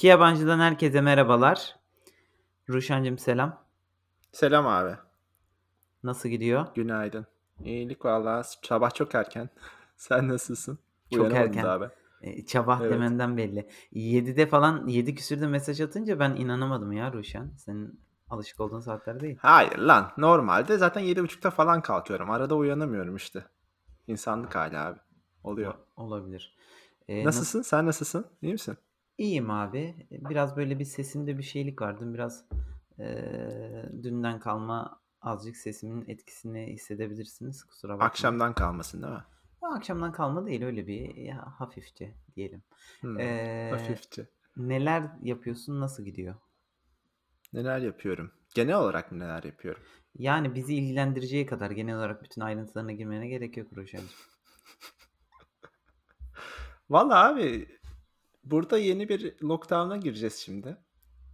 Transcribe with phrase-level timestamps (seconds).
[0.00, 1.76] İki yabancıdan herkese merhabalar.
[2.68, 3.64] Ruşancığım selam.
[4.32, 4.96] Selam abi.
[6.02, 6.66] Nasıl gidiyor?
[6.74, 7.26] Günaydın.
[7.64, 8.42] İyilik valla.
[8.62, 9.48] Sabah çok erken.
[9.96, 10.78] Sen nasılsın?
[11.14, 11.80] Çok erken.
[11.80, 11.90] ben.
[12.30, 12.92] E, sabah Evet.
[12.92, 13.68] demenden belli.
[13.92, 17.52] 7'de falan 7 küsürde mesaj atınca ben inanamadım ya Ruşen.
[17.56, 19.38] Senin alışık olduğun saatler değil.
[19.42, 20.12] Hayır lan.
[20.16, 22.30] Normalde zaten 7.30'da falan kalkıyorum.
[22.30, 23.44] Arada uyanamıyorum işte.
[24.06, 24.98] İnsanlık hali abi.
[25.44, 25.74] Oluyor.
[25.96, 26.56] Olabilir.
[27.08, 27.62] E, nas- Nasılsın?
[27.62, 28.26] Sen nasılsın?
[28.42, 28.76] İyi misin?
[29.20, 30.06] İyiyim abi.
[30.10, 32.14] Biraz böyle bir sesimde bir şeylik vardı.
[32.14, 32.44] Biraz
[32.98, 33.04] e,
[34.02, 37.64] dünden kalma azıcık sesimin etkisini hissedebilirsiniz.
[37.64, 38.10] Kusura bakmayın.
[38.10, 39.24] Akşamdan kalmasın değil mi?
[39.62, 42.62] Akşamdan kalma değil öyle bir ya, hafifçe diyelim.
[43.00, 44.26] Hmm, Ee, Hafifçe.
[44.56, 45.80] neler yapıyorsun?
[45.80, 46.34] Nasıl gidiyor?
[47.52, 48.30] Neler yapıyorum?
[48.54, 49.82] Genel olarak neler yapıyorum?
[50.18, 54.08] Yani bizi ilgilendireceği kadar genel olarak bütün ayrıntılarına girmene gerek yok Ruşen'cim.
[56.90, 57.79] Valla abi
[58.44, 60.76] burada yeni bir lockdown'a gireceğiz şimdi.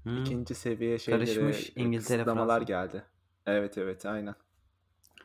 [0.03, 0.23] Hmm.
[0.23, 2.73] İkinci seviye şeylere Karışmış İngiltere, kısıtlamalar Fransa.
[2.73, 3.05] geldi.
[3.47, 4.35] Evet evet aynen.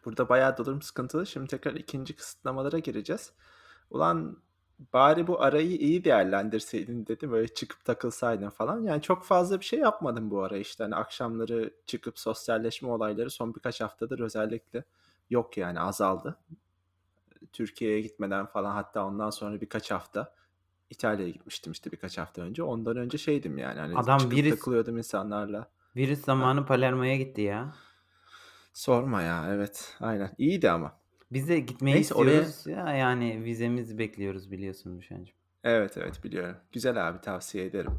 [0.06, 1.28] Burada bayağı durum sıkıntılı.
[1.28, 3.32] Şimdi tekrar ikinci kısıtlamalara gireceğiz.
[3.90, 4.38] Ulan
[4.94, 7.32] bari bu arayı iyi değerlendirseydin dedim.
[7.32, 8.84] Böyle çıkıp takılsaydın falan.
[8.84, 10.84] Yani çok fazla bir şey yapmadım bu ara işte.
[10.84, 14.84] Hani akşamları çıkıp sosyalleşme olayları son birkaç haftadır özellikle
[15.30, 16.38] yok yani azaldı.
[17.54, 20.34] Türkiye'ye gitmeden falan hatta ondan sonra birkaç hafta
[20.92, 22.64] İtalya'ya gitmiştim işte birkaç hafta önce.
[22.64, 25.68] Ondan önce şeydim yani hani Adam çıkıp virüs takılıyordum insanlarla.
[25.96, 27.74] virüs zamanı Palermo'ya gitti ya.
[28.74, 31.02] Sorma ya evet aynen iyiydi ama.
[31.32, 35.36] Biz de gitmeyi Neyse oraya istiyoruz ya yani vizemizi bekliyoruz biliyorsun Ruşen'cim.
[35.64, 36.56] evet evet biliyorum.
[36.72, 37.92] Güzel abi tavsiye ederim.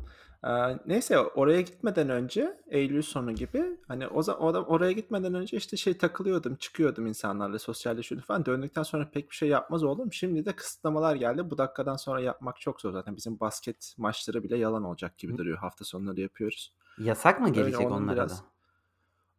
[0.46, 5.56] Ee, neyse oraya gitmeden önce Eylül sonu gibi hani o zaman da- oraya gitmeden önce
[5.56, 8.46] işte şey takılıyordum, çıkıyordum insanlarla sosyalleşiyordum falan.
[8.46, 10.12] Döndükten sonra pek bir şey yapmaz oldum.
[10.12, 11.50] Şimdi de kısıtlamalar geldi.
[11.50, 13.16] Bu dakikadan sonra yapmak çok zor zaten.
[13.16, 15.58] Bizim basket maçları bile yalan olacak gibi duruyor.
[15.58, 16.72] Hafta sonları yapıyoruz.
[16.98, 18.20] Yasak mı Öyle gelecek onun onlara da?
[18.26, 18.42] biraz.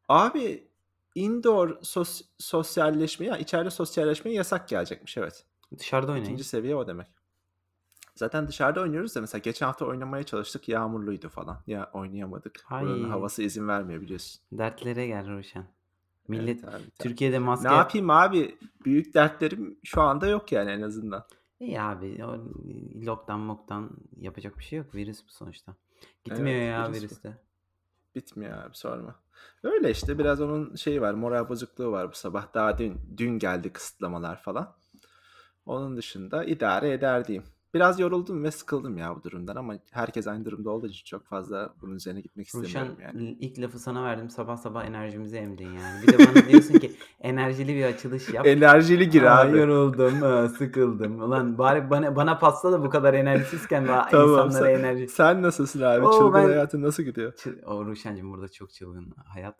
[0.09, 0.67] Abi
[1.15, 5.45] indoor sos sosyalleşme ya içeride sosyalleşmeye yasak gelecekmiş evet.
[5.79, 6.43] Dışarıda İkinci oynayın.
[6.43, 7.07] seviye o demek.
[8.15, 11.63] Zaten dışarıda oynuyoruz da mesela geçen hafta oynamaya çalıştık yağmurluydu falan.
[11.67, 12.65] Ya oynayamadık.
[12.79, 14.41] Buranın Hay havası izin vermiyor biliyorsun.
[14.51, 15.65] dertlere gel Ruşen.
[16.27, 16.83] Millet Evet abi.
[16.99, 18.57] Türkiye'de Ne maske yapayım abi?
[18.85, 21.25] Büyük dertlerim şu anda yok yani en azından.
[21.59, 22.31] İyi abi o
[23.05, 23.85] lockdown mockdown
[24.17, 24.95] yapacak bir şey yok.
[24.95, 25.75] Virüs bu sonuçta.
[26.23, 27.05] Gitmiyor Evet ya virüs bu.
[27.05, 27.37] virüs de.
[28.15, 29.15] Bitmiyor abi sorma.
[29.63, 32.53] Öyle işte biraz onun şeyi var moral bozukluğu var bu sabah.
[32.53, 34.75] Daha dün dün geldi kısıtlamalar falan.
[35.65, 37.45] Onun dışında idare eder diyeyim.
[37.73, 41.73] Biraz yoruldum ve sıkıldım ya bu durumdan ama herkes aynı durumda olduğu için çok fazla
[41.81, 43.37] bunun üzerine gitmek istemiyorum Ruşen yani.
[43.39, 44.29] ilk lafı sana verdim.
[44.29, 46.01] Sabah sabah enerjimizi emdin yani.
[46.03, 48.45] Bir de bana diyorsun ki enerjili bir açılış yap.
[48.45, 49.57] Enerjili gir Aa, abi.
[49.57, 51.21] yoruldum, ha, sıkıldım.
[51.21, 55.07] Ulan bari bana bana pasta da bu kadar enerjisizken daha Tamam insanlara sen, enerji.
[55.07, 56.05] sen nasılsın abi?
[56.05, 57.33] Oo Çılgın ben hayatın nasıl gidiyor?
[57.33, 59.55] Çı- o Ruşen'cim burada çok çılgın hayat.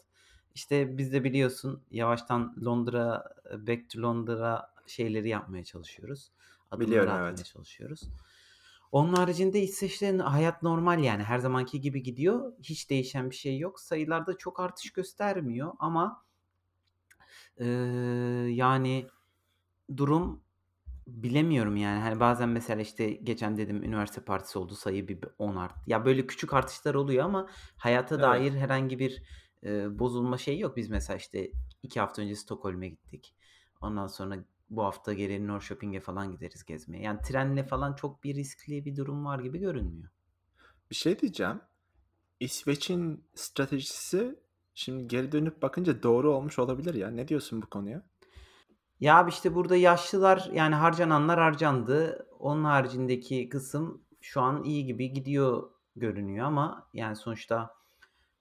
[0.55, 3.23] İşte biz de biliyorsun yavaştan Londra,
[3.67, 6.31] Back to Londra şeyleri yapmaya çalışıyoruz.
[6.73, 7.45] Adımları Biliyorum atmaya evet.
[7.45, 8.01] çalışıyoruz.
[8.91, 12.53] Onun haricinde İsveç'te hayat normal yani her zamanki gibi gidiyor.
[12.63, 13.79] Hiç değişen bir şey yok.
[13.79, 16.23] Sayılarda çok artış göstermiyor ama
[17.59, 17.67] eee,
[18.49, 19.07] yani
[19.97, 20.43] durum
[21.07, 21.99] bilemiyorum yani.
[21.99, 25.73] Hani bazen mesela işte geçen dedim üniversite partisi oldu sayı bir 10 art.
[25.87, 28.23] Ya böyle küçük artışlar oluyor ama hayata Evet.
[28.23, 29.23] dair herhangi bir
[29.63, 30.77] e, bozulma şey yok.
[30.77, 31.51] Biz mesela işte
[31.83, 33.35] iki hafta önce Stockholm'e gittik.
[33.81, 34.45] Ondan sonra
[34.75, 37.03] bu hafta geri Norrköping'e falan gideriz gezmeye.
[37.03, 40.09] Yani trenle falan çok bir riskli bir durum var gibi görünmüyor.
[40.89, 41.61] Bir şey diyeceğim.
[42.39, 44.39] İsveç'in stratejisi
[44.73, 47.11] şimdi geri dönüp bakınca doğru olmuş olabilir ya.
[47.11, 48.03] Ne diyorsun bu konuya?
[48.99, 52.27] Ya abi işte burada yaşlılar yani harcananlar harcandı.
[52.39, 57.75] Onun haricindeki kısım şu an iyi gibi gidiyor görünüyor ama yani sonuçta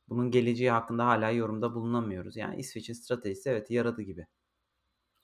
[0.08, 2.36] bunun geleceği hakkında hala yorumda bulunamıyoruz.
[2.36, 4.26] Yani İsveç'in stratejisi evet yaradı gibi.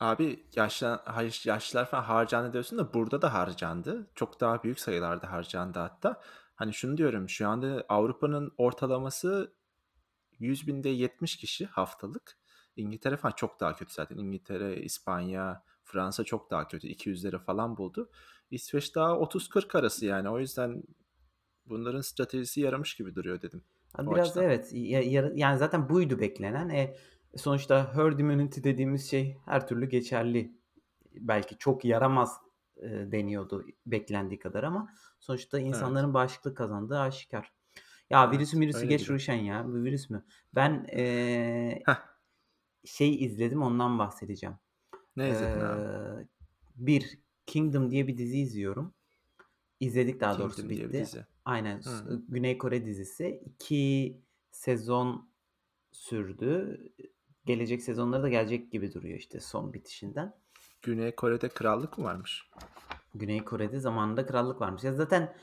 [0.00, 4.06] Abi yaşlı, hayır, yaşlılar falan harcandı diyorsun da burada da harcandı.
[4.14, 6.20] Çok daha büyük sayılarda harcandı hatta.
[6.54, 9.52] Hani şunu diyorum şu anda Avrupa'nın ortalaması
[10.38, 12.38] 100 binde 70 kişi haftalık.
[12.76, 14.16] İngiltere falan çok daha kötü zaten.
[14.16, 16.88] İngiltere, İspanya, Fransa çok daha kötü.
[16.88, 18.10] 200'leri falan buldu.
[18.50, 20.28] İsveç daha 30-40 arası yani.
[20.28, 20.82] O yüzden
[21.66, 23.62] bunların stratejisi yaramış gibi duruyor dedim
[23.98, 26.68] Biraz evet ya- yani zaten buydu beklenen.
[26.68, 26.96] E,
[27.36, 30.52] sonuçta herd immunity dediğimiz şey her türlü geçerli.
[31.14, 32.36] Belki çok yaramaz
[32.76, 35.68] e, deniyordu beklendiği kadar ama sonuçta Evet.
[35.68, 37.52] insanların bağışıklık kazandığı aşikar.
[38.10, 38.64] Ya virüsü Evet.
[38.64, 39.12] virüsü Öyle geç gibi.
[39.12, 39.68] Ruşen ya.
[39.68, 40.24] Bu virüs mü?
[40.54, 42.02] Ben e, Heh.
[42.84, 44.56] şey izledim ondan bahsedeceğim.
[45.16, 45.80] Ne izledin abi?
[45.80, 46.26] Ee,
[46.76, 48.94] bir Kingdom diye bir dizi izliyorum.
[49.80, 51.00] İzledik daha doğrusu Kingdom bir bitti.
[51.02, 51.26] dizi.
[51.44, 51.80] Aynen.
[51.82, 52.22] Hı.
[52.28, 53.42] Güney Kore dizisi.
[53.46, 54.20] 2
[54.50, 55.30] sezon
[55.92, 56.78] sürdü.
[57.48, 60.34] Gelecek sezonları da gelecek gibi duruyor işte son bitişinden.
[60.82, 62.50] Güney Kore'de krallık mı varmış?
[63.14, 64.84] Güney Kore'de zamanında krallık varmış.
[64.84, 65.34] Ya zaten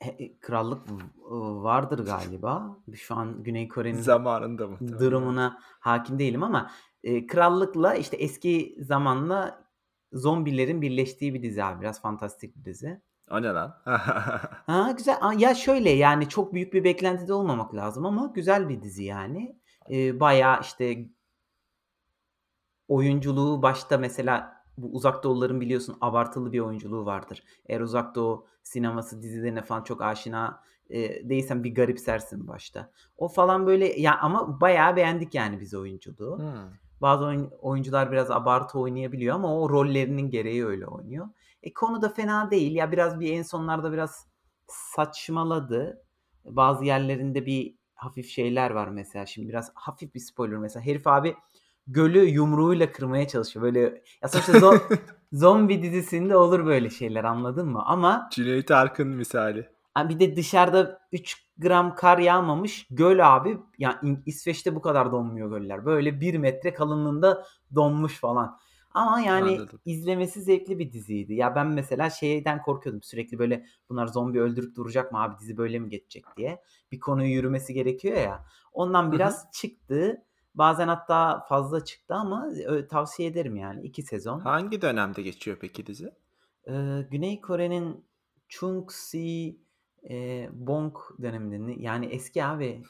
[0.00, 0.88] e krallık
[1.30, 2.78] ııı, vardır galiba.
[2.94, 5.00] Şu an Güney Kore'nin Zamanında evet.
[5.00, 6.70] durumuna hâkim değilim ama,
[7.02, 9.64] eee, krallıkla, işte, eski zamanla
[10.12, 11.80] zombilerin birleştiği bir dizi abi.
[11.80, 13.00] Biraz fantastik bir dizi.
[13.30, 13.74] O ne lan?
[14.66, 15.16] Ha, güzel.
[15.38, 19.58] Ya şöyle, yani, çok büyük bir beklentide olmamak lazım ama güzel bir dizi yani.
[20.20, 21.08] Bayağı, işte
[22.88, 27.42] oyunculuğu başta mesela bu Uzak Doğuluların biliyorsun abartılı bir oyunculuğu vardır.
[27.66, 32.90] Eğer Uzak Doğu sineması, dizilerine falan çok aşina, eee, değilsen bir garipsersin başta.
[33.16, 36.38] O falan böyle ya ama bayağı beğendik yani biz oyunculuğu.
[36.38, 36.72] Hımm.
[37.02, 41.28] Bazı oyun oyuncular biraz abartı oynayabiliyor ama o rollerinin gereği öyle oynuyor.
[41.62, 42.74] E, konu da fena değil.
[42.74, 44.26] Ya, biraz bir en sonlarda biraz
[44.66, 46.02] saçmaladı.
[46.44, 49.26] Bazı yerlerinde bir hafif şeyler var mesela.
[49.26, 50.86] Şimdi biraz hafif bir spoiler mesela.
[50.86, 51.36] Herif abi
[51.86, 53.62] gölü yumruğuyla kırmaya çalışıyor.
[53.62, 53.80] Böyle
[54.22, 54.74] ya sonuçta zo
[55.32, 57.82] zombi dizisinde olur böyle şeyler anladın mı?
[57.86, 59.68] Ama Cüneyt Arkın misali.
[60.08, 62.86] Bir de dışarıda 3 gram kar yağmamış.
[62.90, 63.58] Göl abi.
[63.78, 65.86] Ya, İng İsveç'te bu kadar donmuyor göller.
[65.86, 67.44] Böyle 1 metre kalınlığında
[67.74, 68.58] donmuş falan.
[68.94, 69.80] Ama yani Anladım.
[69.84, 71.34] izlemesi zevkli bir diziydi.
[71.34, 75.78] Ya, ben mesela şeyden korkuyordum sürekli böyle bunlar zombi öldürüp duracak mı abi dizi böyle
[75.78, 76.60] mi geçecek diye.
[76.92, 78.44] Bir konuyu yürümesi gerekiyor ya.
[78.72, 80.24] Ondan biraz çıktı.
[80.54, 82.48] Bazen hatta fazla çıktı ama,
[82.90, 84.40] tavsiye ederim yani 2 sezon.
[84.40, 86.14] Hangi dönemde geçiyor peki dizi?
[86.66, 88.04] Eee, Güney Kore'nin
[88.48, 89.56] Chungsi,
[90.02, 92.82] eee, Bong döneminde ne yani eski abi.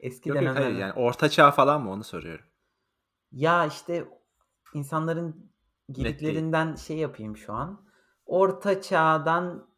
[0.00, 2.44] Eski Yok, hayır, yani Orta Çağ falan mı onu soruyorum.
[3.32, 4.08] Ya, işte
[4.74, 5.50] insanların
[5.88, 7.84] girdiklerinden şey yapayım şu an.
[8.26, 9.68] Orta Çağ'dan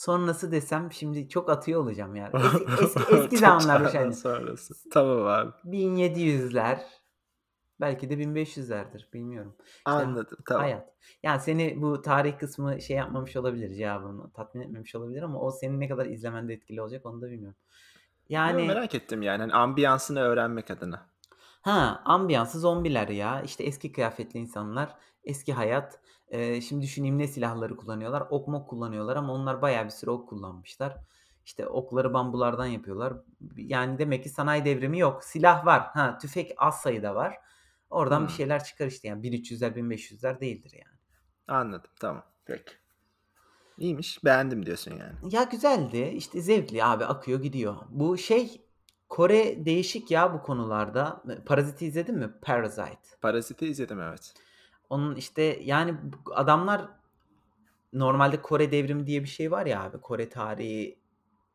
[0.00, 2.30] sonrası desem şimdi çok atıyor olacağım yani.
[2.82, 4.14] Eski eski eski zamanlar yani.
[4.14, 4.74] sonrası.
[4.90, 5.52] Tamam abi.
[5.64, 6.78] 1700'ler
[7.80, 9.56] belki de 1500'lerdir bilmiyorum.
[9.66, 10.62] İşte Anladım, tamam.
[10.62, 10.88] hayat.
[11.22, 15.80] Yani seni bu tarih kısmı şey yapmamış olabilir, cevabını tatmin etmemiş olabilir ama o senin
[15.80, 17.58] ne kadar izlemende etkili olacak onu da bilmiyorum.
[18.28, 21.09] Yo, Yani merak ettim yani, hani, ambiyansını öğrenmek adına.
[21.62, 23.42] Ha, ambiyansı zombiler ya.
[23.42, 26.00] İşte eski kıyafetli insanlar, eski hayat.
[26.32, 28.26] Eee, şimdi düşüneyim ne silahları kullanıyorlar?
[28.30, 30.96] Ok mok kullanıyorlar ama onlar bayağı bir süre ok kullanmışlar.
[31.44, 33.12] İşte okları bambulardan yapıyorlar.
[33.56, 35.24] Yani demek ki sanayi devrimi yok.
[35.24, 35.82] Silah var.
[35.82, 37.36] Ha, tüfek az sayıda var.
[37.90, 40.98] Oradan bir şeyler çıkar işte yani 1300'ler 1500'ler değildir yani.
[41.48, 42.24] Anladım, tamam.
[42.44, 42.72] Peki.
[43.78, 45.34] İyiymiş, beğendim diyorsun yani.
[45.34, 45.98] Ya güzeldi.
[45.98, 47.76] İşte zevkli abi akıyor gidiyor.
[47.88, 48.69] Bu şey
[49.10, 51.22] Kore değişik ya bu konularda.
[51.46, 52.30] Parazit'i izledin mi?
[52.42, 52.98] Parasite.
[53.20, 54.34] Parazit'i izledim, evet.
[54.90, 55.94] Onun işte yani
[56.30, 56.88] adamlar
[57.92, 60.00] normalde Kore Devrimi diye bir şey var ya abi.
[60.00, 60.98] Kore tarihini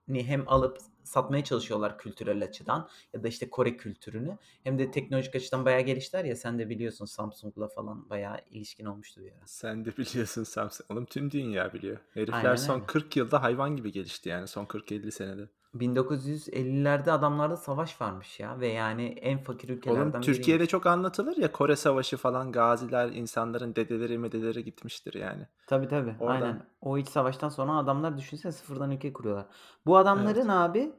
[0.07, 5.65] hem alıp satmaya çalışıyorlar kültürel açıdan ya da işte Kore kültürünü hem de teknolojik açıdan
[5.65, 9.47] bayağı geliştiler ya sen de biliyorsun Samsung'la falan bayağı ilişkin olmuştu bir ara.
[9.47, 10.91] Sen de biliyorsun Samsung.
[10.91, 11.97] Oğlum tüm dünya biliyor.
[12.13, 12.85] Herifler Aynen son öyle.
[12.85, 15.49] 40 yılda hayvan gibi gelişti yani son 40-50 senede.
[15.79, 20.67] 1950'lerde adamlarda savaş varmış ya ve yani en fakir Oğlum ülkelerden Türkiye'de biriymiş.
[20.67, 25.47] çok anlatılır ya Kore Savaşı falan gaziler, insanların dedeleri medeleri gitmiştir yani.
[25.67, 26.15] Tabii, tabii.
[26.19, 26.59] Oradan.
[26.59, 26.69] Aynen.
[26.81, 29.45] O iç savaştan sonra adamlar düşünsene sıfırdan ülke kuruyorlar.
[29.85, 30.37] Bu Evet.
[30.37, 30.93] adamların abi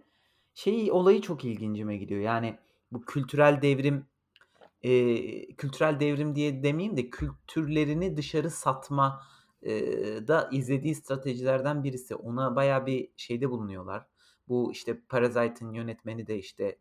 [0.54, 2.20] şey olayı çok ilgincime gidiyor.
[2.20, 2.58] Yani
[2.92, 4.06] bu kültürel devrim,
[4.82, 9.22] eee, kültürel devrim diye demeyeyim de kültürlerini dışarı satma,
[9.62, 12.14] eee, da izlediği stratejilerden birisi.
[12.14, 14.06] Ona bayağı bir şeyde bulunuyorlar.
[14.48, 16.78] Bu işte Parasite'ın yönetmeni de işte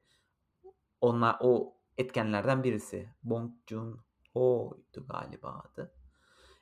[1.02, 3.10] onlar o etkenlerden birisi.
[3.24, 5.92] Bong Joon-ho'ydu galiba adı.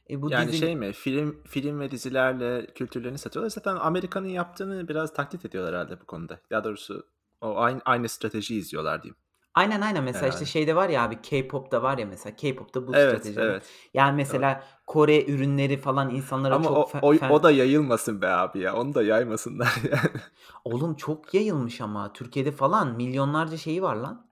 [0.09, 0.93] E, bu Yani şey dizi mi?
[0.93, 3.49] Film film ve dizilerle kültürlerini satıyorlar.
[3.49, 6.39] Zaten Amerika'nın yaptığını biraz taklit ediyorlar herhâlde bu konuda.
[6.51, 7.07] Daha doğrusu
[7.41, 9.15] o aynı aynı stratejiyi izliyorlar diyeyim
[9.55, 10.03] Aynen, aynen.
[10.03, 10.45] Mesela, işte, herhâlde.
[10.45, 13.63] şeyde var ya abi, K-pop'ta var ya mesela, K-pop'ta bu Evet, strateji evet.
[13.93, 14.15] Yani, Doğru.
[14.17, 18.59] mesela Kore ürünleri falan insanlara Ama çok o fe oy o da yayılmasın be abi
[18.59, 18.75] ya.
[18.75, 20.21] Onu da yaymasınlar yani.
[20.65, 24.29] Oğlum çok yayılmış ama Türkiye'de falan milyonlarca şeyi var lan.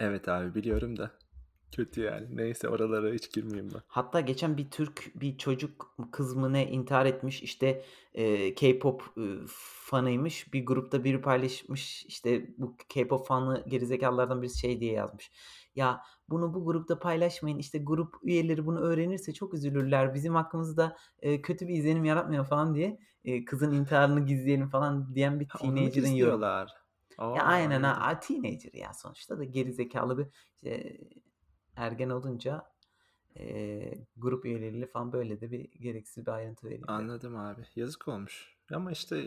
[0.00, 1.10] Evet abi biliyorum da
[1.72, 2.36] kötü yani.
[2.36, 3.80] Neyse oralara hiç girmeyeyim ben.
[3.88, 7.42] Hatta geçen bir Türk bir çocuk kız mı ne intihar etmiş.
[7.42, 7.82] İşte,
[8.14, 10.52] eee, K-pop, ııı, fanıymış.
[10.54, 12.04] Bir grupta biri paylaşmış.
[12.06, 15.30] İşte, bu K-pop fanı gerizekalılardan birisi şey diye yazmış.
[15.74, 17.58] "Ya, bunu bu grupta paylaşmayın.
[17.58, 20.14] İşte, grup üyeleri bunu öğrenirse çok üzülürler.
[20.14, 25.40] Bizim hakkımızda, eee, kötü bir izlenim yaratmayalım." falan diye, eee, kızın intiharını gizleyelim falan diyen
[25.40, 26.40] bir teenager'ın yorumu.
[27.36, 28.20] Ya, aynen ha.
[28.20, 30.26] Teenager ya sonuçta da gerizekalı bir,
[30.62, 31.00] eee,
[31.76, 32.62] ergen olunca,
[33.36, 36.88] eee, grup üyeleriyle falan böyle de bir gereksiz bir ayrıntı veriyor.
[36.88, 37.62] Anladım abi.
[37.76, 38.56] Yazık olmuş.
[38.72, 39.26] Ama işte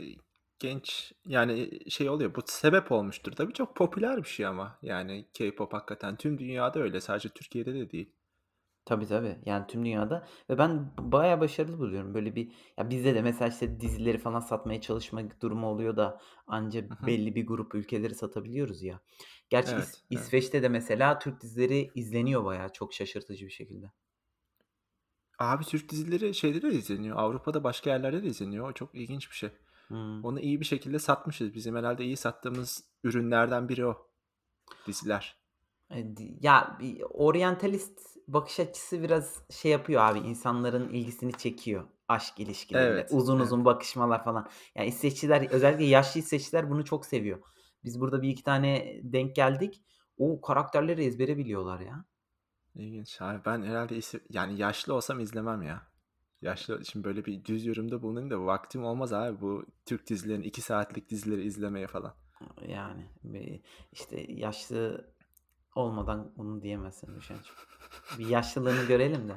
[0.60, 3.54] genç yani, şey oluyor, bu sebep olmuştur tabii.
[3.54, 6.16] Çok popüler bir şey ama yani K-pop hakikaten.
[6.16, 8.10] Tüm dünyada öyle, sadece Türkiye'de de değil.
[8.86, 9.38] Tabii, tabii.
[9.46, 12.14] Yani tüm dünyada ve ben b bayağı başarılı buluyorum.
[12.14, 16.82] Böyle bir ya bizde de mesela, işte, dizileri falan satmaya çalışma durumu oluyor da anca
[16.82, 17.08] Hı hı.
[17.08, 19.02] belli bir grup ülkeleri satabiliyoruz ya.
[19.50, 20.24] Gerçi İs Evet, evet.
[20.26, 23.92] İsveç'te de mesela Türk dizileri izleniyor bayağı çok şaşırtıcı bir şekilde.
[25.40, 28.70] Abi Türk dizileri şeyde de izleniyor, Avrupa'da başka yerlerde de izleniyor.
[28.70, 29.50] O çok ilginç bir şey.
[29.88, 30.20] Hıı.
[30.24, 31.54] Onu iyi bir şekilde satmışız.
[31.54, 34.08] Bizim herhâlde iyi sattığımız ürünlerden biri o,
[34.88, 35.38] diziler.
[35.92, 41.84] Eee, di ya, bir oryantalist bakış açısı biraz şey yapıyor abi, insanların ilgisini çekiyor.
[42.08, 43.46] Aşk ilişkileri, Evet, uzun evet.
[43.46, 44.50] uzun bakışmalar falan.
[44.76, 47.40] Ya, İsveçliler, özellikle yaşlı İsveçliler bunu çok seviyor.
[47.84, 49.82] Biz burada 1-2 tane denk geldik.
[50.18, 52.06] O karakterleri ezbere biliyorlar ya.
[52.76, 53.22] İlginç.
[53.22, 55.88] Abi ben herhâlde isi yani yaşlı olsam izlemem ya.
[56.42, 60.62] Yaşlı şimdi böyle bir düz yorumda bulunayım da vaktim olmaz abi bu Türk dizilerini, 2
[60.62, 62.16] saatlik dizileri izlemeye falan.
[62.68, 63.62] Yani, bir,
[63.92, 65.13] işte, yaşlı
[65.76, 67.56] olmadan bunu diyemezsin Ruşen'cim.
[68.20, 69.36] Bir yaşlılığını görelim de.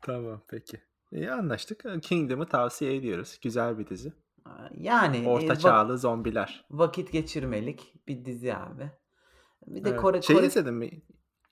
[0.00, 0.80] Tamam, peki.
[1.12, 1.84] İyi anlaştık.
[1.84, 3.38] Eee, Kingdom'u tavsiye ediyoruz.
[3.42, 4.12] Güzel bir dizi.
[4.74, 6.64] Yani, Orta eee, vak çağlı zombiler.
[6.70, 8.90] vakit geçirmelik bir dizi abi.
[9.66, 10.00] Bir de Evet.
[10.00, 11.02] Kore Şeyi Kore izledin mi?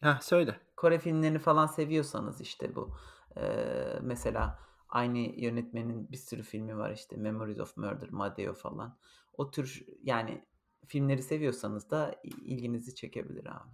[0.00, 0.60] Hah, söyle.
[0.76, 2.94] Kore filmlerini falan seviyorsanız, işte, bu,
[3.36, 8.98] eee, mesela aynı yönetmenin bir sürü filmi var, işte, Memories of Murder, Madeo falan.
[9.32, 10.44] O tür, yani,
[10.86, 13.70] filmleri seviyorsanız da ilginizi çekebilir abi.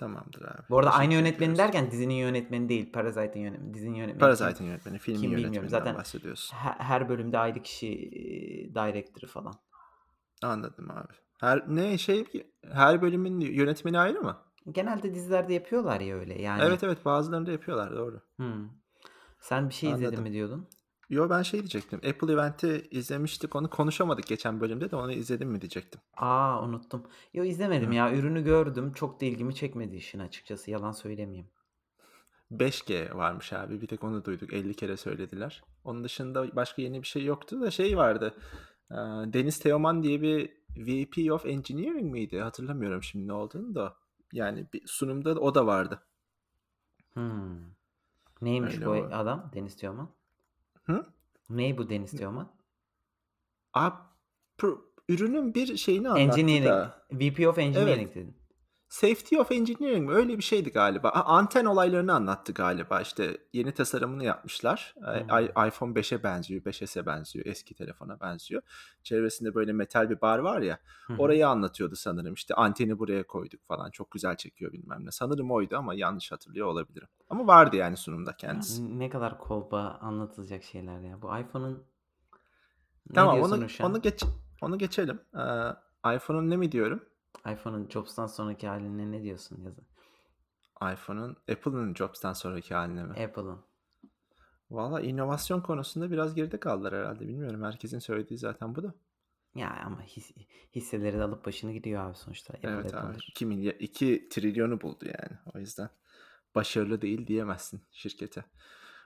[0.00, 0.62] Tamamdır abi.
[0.70, 1.58] Bu arada aynı yönetmeni ediyoruz.
[1.58, 3.74] derken dizinin yönetmeni değil, Parasite'ın yönetmeni.
[3.74, 5.52] Dizinin yönetmeni kim Parasite'ın yönetmeni, filmin kim bilmiyorum.
[5.54, 6.56] yönetmeninden Zaten bahsediyorsun.
[6.56, 9.54] he her bölümde ayrı kişi, eee, director'ı falan.
[10.42, 11.12] Anladım abi.
[11.40, 12.24] Her ne şey
[12.72, 14.36] her bölümün yönetmeni ayrı mı?
[14.72, 16.78] Genelde dizilerde yapıyorlar ya öyle, Evet, yani.
[16.82, 18.20] evet, bazılarında yapıyorlar, doğru.
[18.36, 18.70] Hımm.
[19.40, 20.22] Sen bir şey Anladım.
[20.22, 20.68] mi diyordun?
[21.10, 25.60] Yo, ben şey diyecektim, Apple Event'i izlemiştik, onu konuşamadık geçen bölümde de onu izledin mi
[25.60, 26.00] diyecektim.
[26.16, 26.62] A!
[26.64, 27.06] Unuttum.
[27.34, 27.94] Yo, izlemedim Hıh.
[27.94, 28.14] ya.
[28.14, 28.92] Ürünü gördüm.
[28.92, 30.70] Çok da ilgimi çekmedi işin açıkçası.
[30.70, 31.48] Yalan söylemeyeyim.
[32.52, 33.80] 5G varmış abi.
[33.80, 34.52] Bir tek onu duyduk.
[34.52, 35.62] 50 kere söylediler.
[35.84, 38.34] Onun dışında başka yeni bir şey yoktu da şey vardı.
[38.90, 38.96] Eee,
[39.32, 42.40] Deniz Teoman diye bir VP of Engineering miydi?
[42.40, 43.96] Hatırlamıyorum şimdi ne olduğunu da.
[44.32, 46.02] Yani bir sunumda o da vardı.
[47.14, 47.76] Hımm.
[48.42, 49.08] Neymiş Öyle bu o.
[49.12, 50.08] adam, Deniz Teoman?
[50.90, 51.06] Hı?
[51.50, 52.52] Ney bu Deniz Teoman?
[53.74, 53.96] Ab
[54.58, 54.66] pr
[55.08, 57.06] ürünün bir şeyini anlattı Engineering, da.
[57.12, 57.76] VP of Evet.
[57.76, 58.36] Engineering dedin.
[58.90, 60.14] Safety of Engineering mi?
[60.14, 61.10] Öyle bir şeydi galiba.
[61.10, 63.00] Anten olaylarını anlattı galiba.
[63.00, 64.94] İşte yeni tasarımını yapmışlar.
[65.30, 68.62] İ iPhone 5'e benziyor, 5s'e benziyor, eski telefona benziyor.
[69.02, 71.14] Çevresinde böyle metal bir bar var ya, hı.
[71.18, 72.34] orayı anlatıyordu sanırım.
[72.34, 75.10] İşte anteni buraya koyduk falan, çok güzel çekiyor bilmem ne.
[75.10, 77.08] Sanırım oydu ama yanlış hatırlıyor olabilirim.
[77.28, 78.98] Ama vardı yani sunumda kendisi.
[78.98, 81.22] ne kadar kolpa anlatılacak şeyler ya.
[81.22, 81.84] Bu iPhone'un
[83.10, 84.22] Ne Tamam onu onu geç
[84.62, 85.20] onu geçelim.
[85.34, 85.74] Eee,
[86.16, 87.02] iPhone'un ne mi diyorum?
[87.46, 89.80] iPhone'un Jobs'tan sonraki hâline ne diyorsun yazı
[90.92, 93.10] iPhone'un Apple'ın Jobs'tan sonraki hâline mi?
[93.10, 93.60] Apple'ın.
[94.70, 97.28] Valla inovasyon konusunda biraz geride kaldılar herhâlde.
[97.28, 97.62] Bilmiyorum.
[97.62, 98.94] Herkesin söylediği zaten bu da.
[99.54, 100.32] Ya, ama his
[100.74, 102.54] hisseleri de alıp başını gidiyor abi sonuçta.
[102.54, 103.00] Apple Evet abi.
[103.00, 103.26] Apple'dır.
[103.30, 105.38] 2 milya 2 trilyonu buldu yani.
[105.54, 105.88] O yüzden
[106.54, 108.44] başarılı değil diyemezsin şirkete.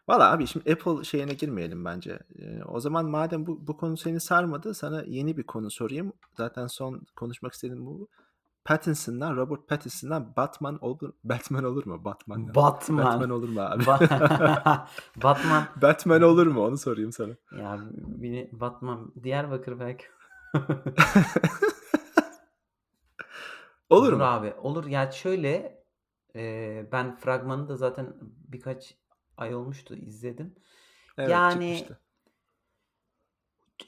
[0.08, 2.18] Valla abi şimdi Apple şeyine girmeyelim bence.
[2.38, 6.12] Eee, o zaman madem bu bu konu seni sarmadı, sana yeni bir konu sorayım.
[6.36, 8.08] Zaten son konuşmak istediğim bu.
[8.64, 12.04] Pattinson'dan, Robert Pattinson'dan Batman olur Batman olur mu?
[12.04, 12.54] Batman ne?
[12.54, 13.30] Batman Batman.
[13.30, 13.86] olur mu abi?
[13.86, 13.98] Ba
[15.22, 15.64] Batman.
[15.82, 16.64] Batman olur mu?
[16.64, 17.32] Onu sorayım sana.
[17.58, 20.04] Ya, beni Batman Diyarbakır belki.
[20.54, 20.70] Olur
[23.90, 24.24] Olur mu?
[24.24, 24.86] abi, olur.
[24.86, 25.82] Ya, şöyle,
[26.34, 28.14] eee, ben fragmanı da zaten
[28.48, 28.94] birkaç
[29.36, 30.54] ay olmuştu, izledim.
[31.18, 32.00] Evet, Yani çıkmıştı.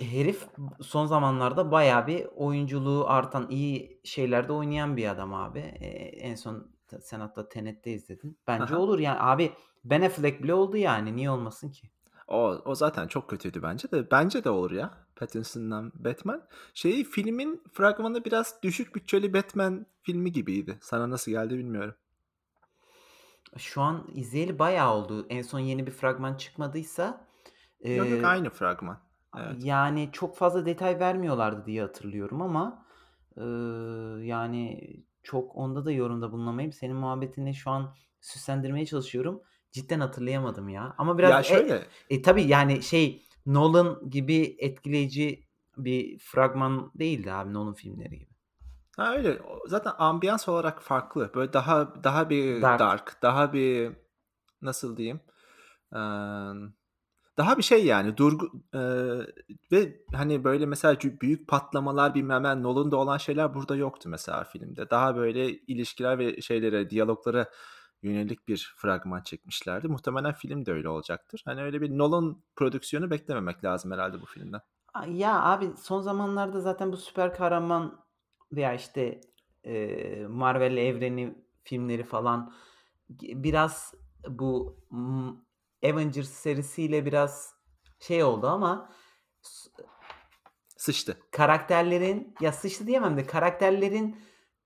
[0.00, 0.47] herif
[0.81, 5.59] son zamanlarda bayağı bir oyunculuğu artan, iyi şeylerde oynayan bir adam abi.
[5.59, 5.88] Eee,
[6.19, 8.38] en son sen hatta Tenet'te izledin.
[8.47, 8.79] Bence hı.
[8.79, 9.21] olur ya.
[9.21, 9.53] Abi
[9.85, 11.17] Ben Affleck bile oldu yani.
[11.17, 11.91] Niye olmasın ki?
[12.29, 14.11] O o zaten çok kötüydü bence de.
[14.11, 16.43] Bence de olur ya Pattinson'dan Batman.
[16.75, 20.79] Şeyi filmin fragmanı biraz düşük bütçeli Batman filmi gibiydi.
[20.83, 21.95] Sana nasıl geldi bilmiyorum.
[23.59, 25.26] Şu an izleyeli bayağı oldu.
[25.31, 27.26] En son yeni bir fragman çıkmadıysa,
[27.85, 28.99] Yok yok aynı fragman.
[29.38, 29.65] Evet.
[29.65, 32.87] yani çok fazla detay vermiyorlardı diye hatırlıyorum ama,
[33.38, 34.91] ııı, yani
[35.23, 36.73] çok onda da yorumda bulunamayayım.
[36.73, 39.43] Senin muhabbetini şu an süslendirmeye çalışıyorum.
[39.73, 40.95] Cidden hatırlayamadım ya.
[40.99, 47.33] Ama biraz Ya e şöyle e, tabii yani şey Nolan gibi etkileyici bir fragman değildi
[47.33, 48.36] abi Nolan filmleri gibi.
[48.97, 49.43] Ha, öyle.
[49.67, 51.31] Zaten ambiyans olarak farklı.
[51.35, 52.81] Böyle daha daha bir Dark.
[52.81, 53.93] dark, daha bir
[54.62, 55.21] nasıl diyeyim?
[57.38, 59.26] Daha bir şey yani durgu eee,
[59.73, 64.45] ve hani, böyle, mesela cü büyük patlamalar bilmem neler Nolan'da olan şeyler burada yoktu mesela
[64.45, 64.91] filmde.
[64.91, 67.47] Daha böyle ilişkiler ve şeylere, diyaloglara
[68.03, 69.88] yönelik bir fragman çekmişlerdi.
[69.88, 71.43] Muhtemelen film de öyle olacaktır.
[71.45, 74.61] Hani, öyle bir Nolan prodüksiyonu beklememek lazım herhâlde bu filmden.
[75.09, 78.06] Ya, abi son zamanlarda zaten bu süper kahraman
[78.53, 79.21] veya, işte,
[79.65, 81.35] eee, Marvel evreni
[81.65, 82.53] filmleri falan
[83.21, 83.95] biraz
[84.29, 84.76] bu,
[85.85, 87.55] Avengers serisiyle biraz
[88.00, 88.93] şey oldu ama
[90.76, 91.19] Sıçtı.
[91.31, 94.17] karakterlerin ya sıçtı diyemem de karakterlerin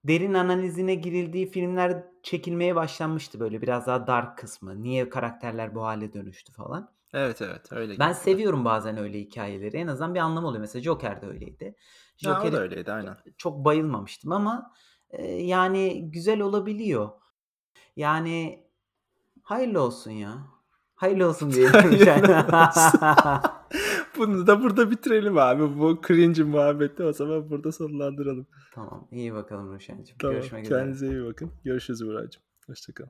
[0.04, 4.82] derin analizine girildiği filmler çekilmeye başlanmıştı böyle biraz daha dark kısmı.
[4.82, 6.99] Niye karakterler bu hâle dönüştü falan.
[7.12, 8.24] Evet, evet, öyle Ben gibiydi.
[8.24, 9.76] seviyorum bazen öyle hikâyeleri.
[9.76, 10.60] En azından bir anlamı oluyor.
[10.60, 11.74] Mesela Joker de öyleydi.
[12.24, 13.16] Ha, o da Joker'e öyleydi, aynen.
[13.38, 14.72] çok bayılmamıştım ama,
[15.12, 17.10] eee, yani güzel olabiliyor.
[17.96, 18.64] Yani
[19.42, 20.46] hayırlı olsun ya.
[20.94, 21.72] Hayırlı olsun diyelim.
[21.72, 23.00] Hayırlı olsun.
[24.18, 25.78] Bunu da burada bitirelim abi.
[25.78, 28.46] Bu cringe muhabbeti o zaman burada sonlandıralım.
[28.74, 30.16] Tamam, iyi bakalım Ruşen'cim.
[30.18, 30.78] Tamam, Görüşmek üzere.
[30.78, 31.52] kendinize iyi bakın.
[31.64, 32.42] Görüşürüz Buğracığım.
[32.66, 33.06] Hoşça kal.